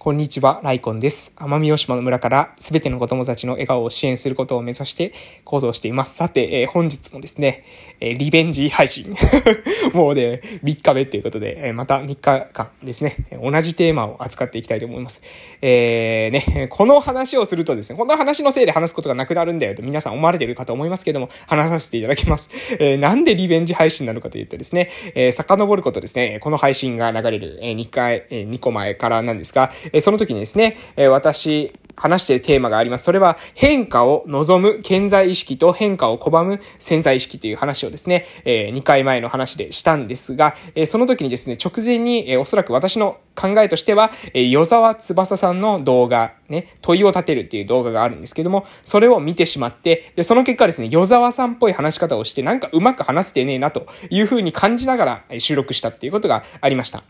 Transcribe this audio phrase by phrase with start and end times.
[0.00, 1.32] こんにちは、ライコンです。
[1.38, 6.14] 奄美大島の村からすべての子供たちの笑顔を支援することを目指して行動しています。
[6.14, 7.64] さて、えー、本日もですね、
[7.98, 9.12] えー、リベンジ配信。
[9.92, 12.16] もうね、3日目ということで、えー、また3日
[12.52, 15.20] 間ですね、同じテーマを扱っていきたいと思います。
[15.62, 22.50] えー、ね、この話をするとですね、この話のせいで話すことがなくなるんだよと皆さん思われているかと思いますけども、話させていただきます。
[22.78, 33.04] えー、なんでリベンジ配信なのかというとですね、えー、遡ることですね、この配信が流れる、えー、2回、えー、2個前からなんですが、えその時にですね、え私、話しているテーマがあります。
[33.04, 57.02] それは変化を望む健在意識と変化を拒む潜在意識という話をですね、え、2回前の話でしたんですが、え、その時にですね、直前に、え、おそらく私の考えとしては、えー、与沢翼さんの動画、ね、問いを立てるっていう動画があるんですけども、それを見てしまって、で、その結果ですね、与沢さんっぽい話し方をして、なんかうまく話せてねえなという風に感じながら収録したっていうことがありました。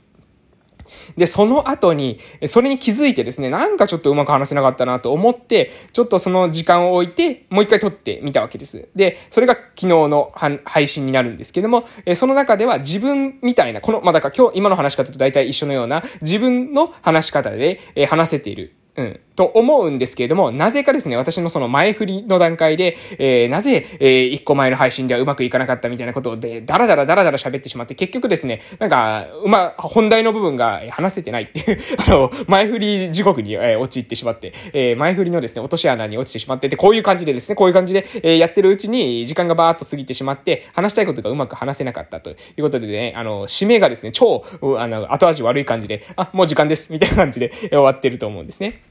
[1.16, 8.88] で、その後に、それに気づいてですね、なんかちょっとうまく話せなかったなと思って、ちょっとその時間を置いて、もう一回撮ってみたわけです。
[8.94, 10.32] で、それが昨日の
[10.64, 18.74] 配信になるんですけども、その中では自分みたいな、この、まあ、だから今日、今の話し方と大体一緒のような、自分の話し方で話せている。
[18.96, 19.20] うん。
[19.38, 44.42] と思うんですけれども、なぜかですね、私のその前振りの段階で、えー、なぜ、えー、一個前の配信ではうまくいかなかったみたいなことで、だらだらだらだら喋ってしまって、結局ですね、なんか、うま、本題の部分が話せてないっていう、 あの、前振り地獄に、えー、陥ってしまって、えー、前振りのですね、落とし穴に落ちてしまってて、こういう感じでですね、こういう感じで、えー、やってるうちに、時間がバーっと過ぎてしまって、話したいことがうまく話せなかったということでね、あの、締めがですね、超、
[44.78, 48.87] あの、後味悪い感じで、あ、もう時間です、みたいな感じで、終わってると思うんですね。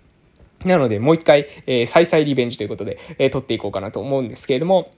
[0.65, 4.91] なので、もう一回、えー、再々リベンジということで、えー、撮っていこうかなと思うんですけれども、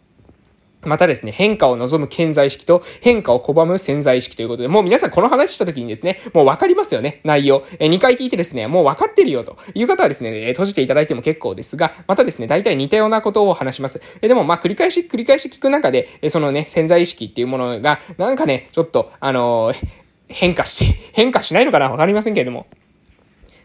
[0.82, 7.64] またですね、変化を望む健在意識と変化を拒む潜在意識ということで、もう皆さんこの話した時にですね、もうわかりますよね、内容。
[7.80, 14.00] えー、2回聞いてですね、もう分かってるよという方はですね、え、閉じていただいても結構ですが、またですね、大体似たようなことを話します。
[14.22, 19.88] え、でもまあ繰り返し繰り返し聞く中で、え、そのね、潜在意識っていうものが、なんかね、ちょっと、あのー、
[20.30, 22.68] 変化し、変化しないのかなわかりませんけれども。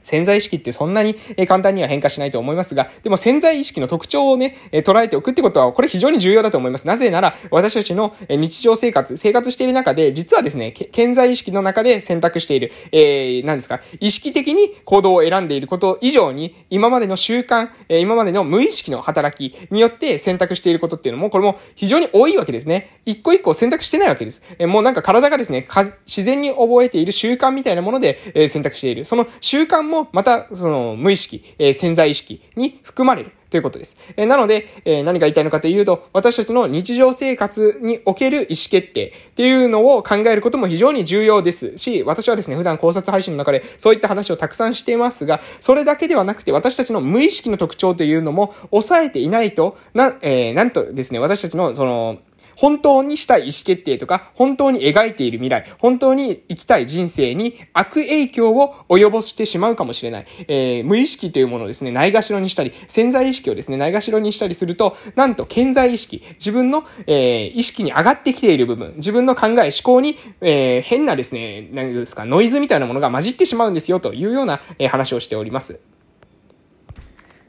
[0.05, 1.15] 潜在意識ってそんなに
[1.49, 6.87] 簡単には変化しないと思いますが、でも潜在意識の特徴をね、捉えておくってことは、これ非常に重要だと思います。
[6.87, 23.01] なぜなら、私たちの日常生活、生活している中で、実はですね、潜在意識の中で選択している、えー、何ですか、意識的に行動を選んでいること以上に、今までの習慣、今までの無意識の働きによって選択していることっていうのも、これも非常に多いわけですね。
[23.07, 24.43] 一個一個選択してないわけです。
[24.67, 25.67] もうなんか体がですね、
[26.07, 29.05] 自然に覚えている習慣みたいなもので選択している。
[29.05, 33.33] その習慣もも、また、その、無意識、えー、潜在意識に含まれる。
[33.55, 33.97] ということです。
[34.17, 52.19] え、なので、え、何が言いたいのかというと、私たちの日常生活における意思決定っていうのを考えることも非常に重要ですし、私はですね、普段考察配信の中でそういった話をたくさんしていますが、それだけではなくて私たちの無意識の特徴というのも抑えていないと、な、えー、なんとですね、私たちのその、
[52.57, 60.25] 本当にしたい意思決定とか、本当に描いている未来、本当に生きたい人生に悪影響を及ぼしてしまうかもしれない。
[60.49, 75.81] えー、無意識というものをですね、ないがしろにしたり、潜在意識をですね、ないがしろにしたりすると、なんと潜在意識、自分の、えー、意識に上がってきている部分、自分の考え、思考に、えー、変なですね、何ですか、ノイズみたいなものが混じってしまうんですよ、というような、えー、話をしております。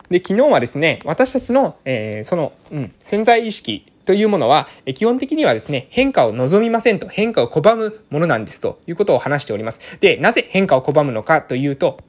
[0.10, 9.80] で、昨日はですね、私たちの、えー、その、うん、潜在意識というものは、基本的にはですね、変化を望みませんと、変化を拒むものなんですということを話しております。
[10.00, 12.00] で、なぜ変化を拒むのかというと、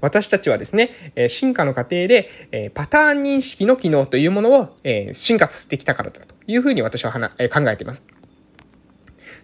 [0.00, 0.90] 私たちはですね、
[1.28, 4.76] 進化の過程で、パターン認識の機能というものを
[5.12, 8.02] 進化させてきたからだというふうに私は考えています。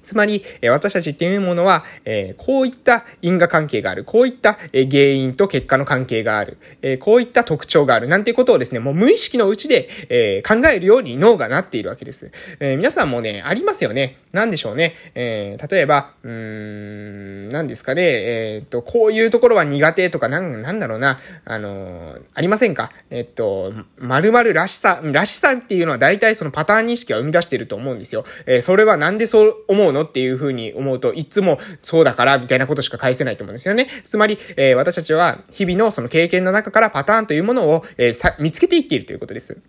[0.03, 4.05] つまり、え私たちっていうものは、えこういった因果関係がある。
[4.05, 6.59] こういった、え原因と結果の関係がある。
[6.83, 8.09] えこういった特徴がある。
[8.09, 12.31] なんていうことをですね、もう無意識のうちで、え考えるように脳がなっているわけです。
[12.61, 14.19] え皆さんもね、ありますよね。
[14.33, 14.95] なんでしょうね。
[15.15, 18.03] え、例えば、うーん、何ですかね。
[18.05, 21.21] え、っと、こういうところは苦手とか、なん、なんだろうな。
[21.45, 22.93] あの、ありませんか？
[23.11, 28.25] え、っと、〇〇らしさ、らしさっていうのは大体そのパターン認識は生み出していると思うんですよ。
[28.47, 30.05] え、それはなんでそう思ううの？
[30.05, 33.89] っていうふうに思うと、いつもそうだからみたいなことしか返せないと思うんですよね。
[34.05, 39.61] つまり、えー、私たちは日々のその経験の中からパターンというものを、えー、さ見つけていっているということです。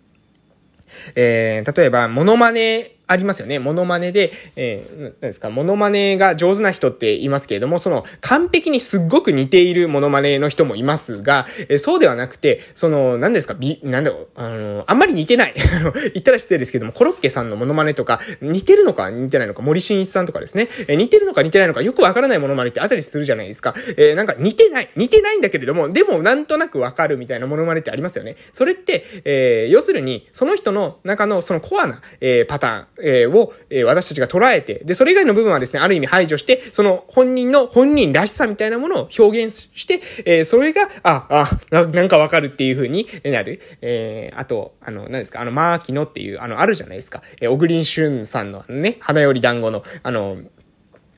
[1.14, 3.58] えー、例えば、モノマネありますよね。
[3.58, 15.54] モノマネで、えー、何ですか、モノマネが上手な人って言いますけれども、その、完璧にすっごく似ているモノマネの人もいますが、えー、そうではなくて、その、何ですか、び、なんだろう、あの、あんまり似てない。
[15.74, 23.74] あの、言ったら失礼ですけども、コロッケさんのモノマネとか、似てるのか似てないのか、森進一さんとかですね、えー、似てるのか似てないのか、よくわからないモノマネってあたりするじゃないですか。
[23.96, 28.36] えー、なんか似てない、似てないんだけれども、でもなんとなくわかるみたいなモノマネってありますよね。
[28.52, 43.60] それって、えー、要するに、その人の中のそのコアな、えー、パターン、えー、を、えー、私たちが捉えて、で、それ以外の部分はですね、ある意味排除して、その本人の本人らしさみたいなものを表現して、えー、それが、あ、あ、なんかわかるっていう風になる。
[43.80, 47.22] えー、あと、あの、何ですか、あの、マーキノっていう、あの、あるじゃないですか。
[47.40, 50.38] えー、小栗旬さんのね、花より団子の、あの、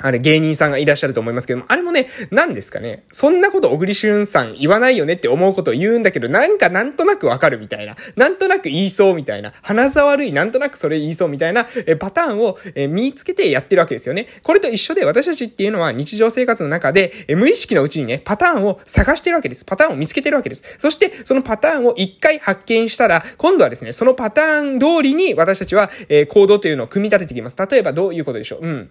[0.05, 3.05] あれ芸人さんがいらっしゃると思いますけども、あれもね、何ですかね。
[3.11, 7.97] そんなこと小栗旬さん言わないよねって思うことを言うんだけど、なんかなんとなくわかるみたいな。
[8.15, 9.55] なんとなく言いそうみたいな。
[9.63, 14.29] 鼻ざ悪い、なんとなくそれ言いそうみたいな、えパターンを、え見つけてやってるわけですよね。
[14.43, 19.65] これと一緒で私たちっていうのは日常生活の中で、え無意識のうちにね、パターンを探してるわけです。
[19.65, 20.65] パターンを見つけてるわけです。
[20.79, 27.57] そして、そのパターンを一回発見したら、今度はですね、そのパターン通りに私たちは、え行動というのを組み立てていきます。
[27.71, 28.67] 例えばどういうことでしょう？
[28.67, 28.91] うん。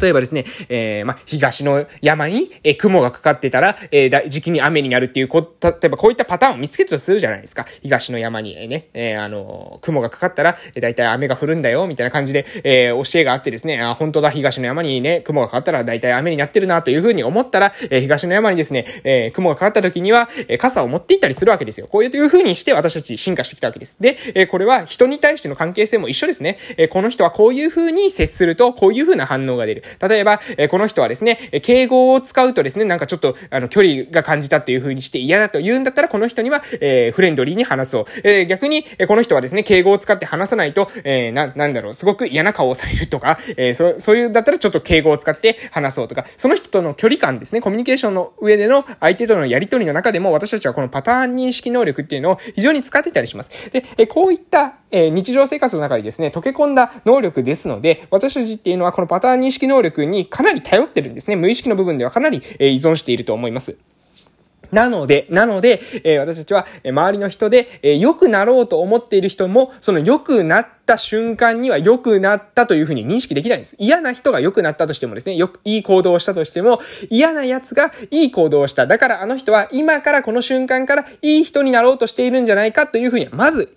[0.00, 7.66] 例えばですね、えー、ま、東の山に、えー、雲がかかってたら、えー、だ、時期に雨になるっていう、こ、例えばこういったパターンを見つけたとするじゃないですか。
[7.82, 21.86] 東の山に、えー、ね、えー、あの、雲がかかったら、えー、だいたい雨が降るんだよ、みたいな感じで、えー、教えがあってですね、あ、本当だ、東の山にね、雲がかかったら、だいたい雨になってるな、というふうに思ったら、えー、東の山にですね、えー、雲がかかった時には、えー、傘を持っていったりするわけですよ。
[21.86, 24.00] こういうふうにして私たち進化してきたわけです。
[24.00, 26.58] で、えー、これは人に対しての関係性も一緒ですね。
[26.76, 29.75] えー、この人はこういうふうに接すると、こういうふうな反応が出る。
[30.00, 38.04] 例えば、えこの人はですね、敬語を使うとですね、なんかちょっと、あの、距離が感じたっていう風にして嫌だと言うんだったら、この人には、えー、フレンドリーに話そう。
[38.24, 53.50] えー、逆に、えこの人はですね、敬語を使って話さないと、えー、な、なんだろう、すごく嫌な顔をされるとか、えー、そ、そういうだったらちょっと敬語を使って話そうとか、その人との距離感ですね、コミュニケーションの上での相手とのやりとりの中でも、私たちはこのパターン認識能力っていうのを非常に使ってたりします。
[53.70, 61.36] で、えこういった、え日常生活の中にですね、溶け込んだ能力ですので、私たちっていうのはこのパターン認識能力にかなり頼ってるんですね。
[61.36, 63.76] 無意識の部分ではかなり、え依存していると思います。
[64.72, 73.76] なので、なので、えー、私たちは、えー、周りの人で、えー、良くなろうと思っている人も、その良くなった瞬間には良くなったというふうに認識できないんです。
[73.78, 76.80] 嫌な人が良くなったとしてもですね、よく、いい行動をしたとしても、
[77.10, 78.86] 嫌な奴がいい行動をした。
[78.86, 83.76] だからあの人は今からこの瞬間からいい人になろうとしているんじゃないかというふうには、まず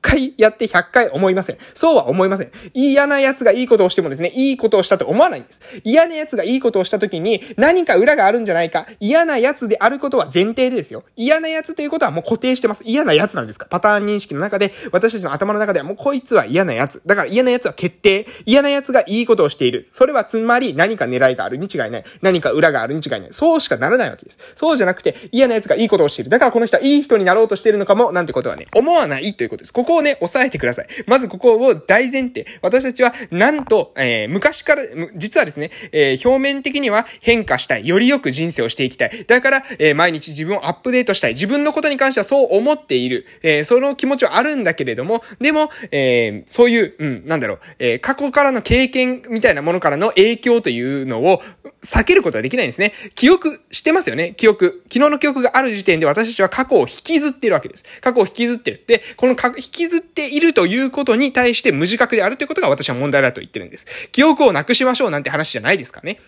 [0.00, 1.58] 回やって100回思いません。
[1.74, 2.50] そうは思いません。
[2.74, 5.60] 嫌な奴がいいことをしてもですね、いいことをしたと思わないんです。
[5.84, 8.86] 嫌な奴がいいことをした時に何か裏があるんじゃないか。
[8.98, 11.04] 嫌な奴であることは前提でですよ。
[11.16, 12.82] 嫌な奴ということはもう固定してます。
[12.84, 17.02] 嫌な奴なんですかパターン認識の中で、私たちの頭の中ではもうこいつは嫌な奴。
[17.06, 18.26] だから嫌な奴は決定。
[18.46, 19.88] 嫌な奴がいいことをしている。
[19.92, 22.04] それはつまり何か狙いがあるに違いない。
[22.22, 23.28] 何か裏があるに違いない。
[23.32, 24.38] そうしかならないわけです。
[24.54, 26.30] そうじゃなくて嫌な奴がいいことをしている。
[26.30, 29.72] だからこの人はいい人になろうとしているのかも、なんてことはね、思わないということです。
[29.72, 30.86] ここここをね、押さえてください。
[31.08, 32.46] まずここを大前提。
[32.62, 34.84] 私たちは、なんと、えー、昔から、
[35.16, 37.88] 実はですね、えー、表面的には変化したい。
[37.88, 39.24] よりよく人生をしていきたい。
[39.26, 41.32] だから、えー、毎日自分をアップデートしたい。
[41.32, 43.26] 自分のことに関してはそう思っている。
[43.42, 51.42] えー、その気持ちはあるんだけれども、でも、えー、そういう、うん、なんだろう、えー、過去からの経験みたいなものからの影響というのを
[51.82, 52.92] 避けることはできないんですね。
[53.16, 54.82] 記憶してますよね記憶。
[54.84, 57.84] 昨日の記憶がある時点で私たちは過去を引きずってるわけです。
[58.00, 58.84] 過去を引きずってる。
[58.86, 63.86] で、この引ききずっているということに対して無自覚であるということが私は問題だと言ってるんです。
[64.12, 66.20] 記憶をなくしましょうなんて話じゃないですかね。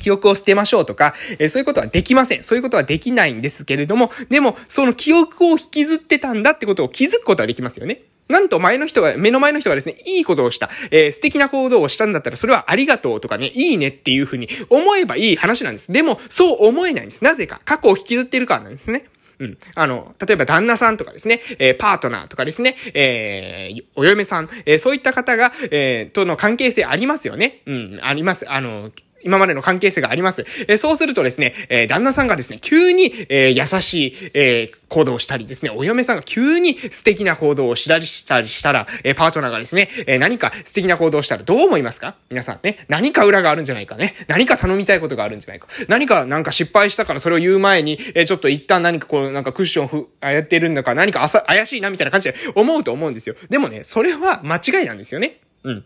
[0.00, 2.44] 記憶を捨てましょうとか、えー、そういうことはできません。
[2.44, 8.02] そういうことはできないんですけれども、でも、その記憶を引きずってたんだってことを気づくことはできますよね。
[8.28, 15.90] なんと前の人が、目の前の人がですね、いいことをした、えー、素敵な行動をしたんだったら、それはありがとうとかね、いいねっていうふうに思えばいい話なんです。
[15.90, 17.24] でも、そう思えないんです。
[17.24, 19.06] なぜか、過去を引きずってるからなんですね。
[19.38, 19.58] うん。
[19.74, 27.62] あの、例えば旦那さんとかですね、えー、パートナーとかですね、えー、お嫁さん、えー、そういった方が、えー、との関係性ありますよね。
[27.66, 28.50] うん、あります。
[28.50, 28.90] あの、
[29.22, 30.46] 今までの関係性があります。
[30.68, 42.14] えー、そうするとですね、えー、旦那さんがですね、急に、えー、優しい、え行動をしたりですね、お嫁さんが急に素敵な行動をしたりしたりしたら、えパートナーがですね、え何か素敵な行動をしたらどう思いますか？
[42.30, 44.14] 皆さんね、何か裏があるんじゃないかね？
[44.28, 45.68] 何か頼みたいことがあるんじゃないか？
[45.88, 53.34] 何かなんか失敗したからそれを言う前に、えちょっと一旦何かこう、なんかクッションふ、やってるんだか、何かあさ、怪しいなみたいな感じで思うと思うんですよ。
[53.50, 55.40] でもね、それは間違いなんですよね。
[55.64, 55.84] うん。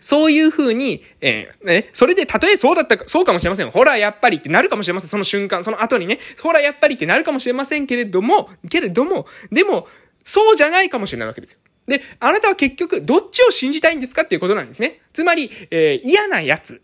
[0.00, 3.70] そういう風に、えー、ね、それで、たとえそうだったか、そうかもしれません。
[3.70, 5.10] ほら、やっぱりってなるかもしれません。
[5.10, 9.88] その瞬間、その後にね、ほら、やっぱりってなるかもしれませんけれども、けれども、でも、
[10.24, 11.58] そうじゃないかもしれないわけですよ。
[11.86, 15.00] で、あなたは結局、どっちを信じたいんですかっていうことなんですね。
[15.12, 16.82] つまり、えー、嫌なやつ。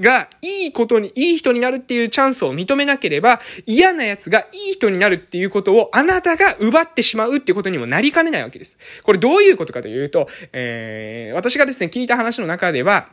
[0.00, 8.76] が、いいことに、いい人になるっていうチャンスを認めなければ、嫌な奴がいい人になるっていうことをあなたが奪ってしまうっていうことにもなりかねないわけです。
[9.02, 13.08] これどういうことかというと、えー、私がですね、聞いた話の中では、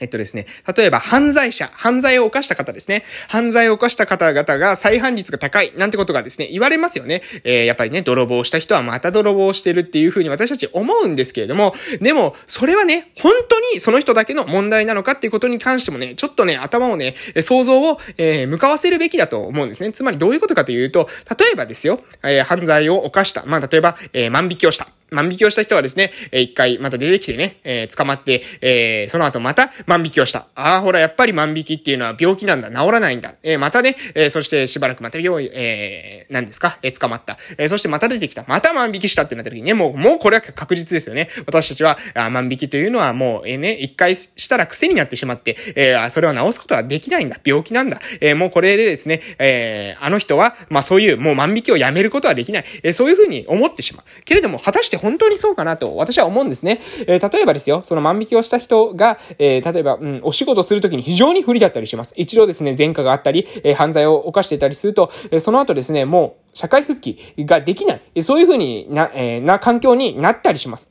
[0.00, 3.04] えっとですね、例えば犯罪者、犯罪を犯した方ですね。
[3.28, 7.22] 犯罪を犯した方々が再犯率が高い、なんてことがですね、言われますよね。
[7.44, 19.92] えー、やっぱりね、泥棒した人はまた泥棒してるっていうふうに私たち思うんですけれども、でも、それはね、本当にその人だけの問題なのかっていうことに関してもね、ちょっとね、頭をね、想像を、えー、向かわせるべきだと思うんですね。
[19.92, 23.44] つまりどういうことかというと、例えばですよ、えー、犯罪を犯した。
[23.46, 24.88] まあ、例えば、えー、万引きをした。
[25.10, 30.46] 万引きをした人はですね、え一回また出てきてね、えー、捕まって、えー、その後また万引きをした。
[30.54, 32.70] ああ、ほら、やっぱり万引きっていうのは病気なんだ。
[32.70, 33.32] 治らないんだ。
[33.42, 37.38] えー、またね、えー、そしてしばらくまた病院、えー、何ですか、えー、捕まった。
[37.56, 38.44] えー、そしてまた出てきた。
[38.46, 41.30] また万引きしたってなった時にね、もう、もうこれは確実ですよね。
[41.46, 47.40] 私たちは、あ万引きというのはもう、えー、ね、一回したら癖になってしまって、えー、それを治すことはできないんだ。
[47.42, 48.00] 病気なんだ。
[48.20, 52.64] えー、もうこれでですね、えー、あの人は、まあそういう、もう万引きをやめることはできない。
[52.82, 54.24] えー、そういうふうに思ってしまう。
[54.26, 56.80] けれども、果たして本当にそうかなと私は思うんですね。
[57.06, 62.12] えー、例えばですよ、その万引きをした人が、えー、例えば、えばうん、お仕事するときに非常に不利だったりします。
[62.16, 68.22] 一度ですね、前科があったり、えー、犯罪を犯していたりすると、えー、その後ですね、もう、社会復帰ができない。
[68.22, 70.88] そういうふうにな、えー、な環境になったりします。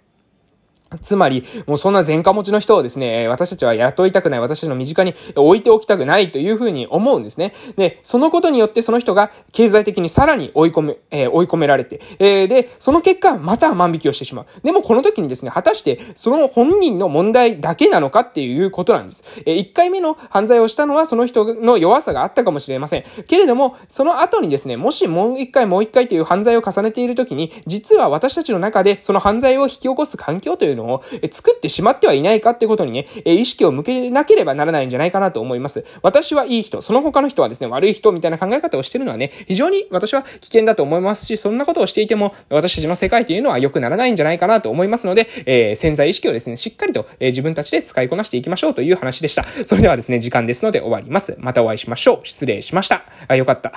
[1.02, 7.54] つまり、もうそんな前科持ちの人をですね、私たちは雇いたくない、私たちの身近に置いておきたくないというふうに思うんですね。
[7.76, 14.46] で、そのことによってその人が経済的にさらに追い込め、えー、追い込められて、えー、で、その結果、また万引きをしてしまう。
[14.64, 19.24] でもこの時にですね、果たしてその本人の問題だけなのかっていうことなんです。
[19.46, 23.04] えー、1回目の犯罪をしたのはその人の弱さがあったかもしれません。
[23.28, 35.86] けれども、その後にですね、もしもう1回もう1回という犯罪を重ねている時に、実は私たちの中でその犯罪を引き起こす環境というのを作ってしまってはいないかってことにね、意識を向けなければならないんじゃないかなと思います。
[36.02, 49.44] 私はいい人、その他の人はですね、悪い人みたいな考え方をしてるのはね、非常に私は危険だと思いますし、そんなことをしていても、私たちの世界というのは良くならないんじゃないかなと思いますので、えー、潜在意識をですね、しっかりと、えー、自分たちで使いこなしていきましょうという話でした。
[49.44, 51.36] それではですね、時間ですので終わります。
[51.40, 52.28] またお会いしましょう。
[52.28, 53.04] 失礼しました。
[53.28, 53.74] あ、よかった。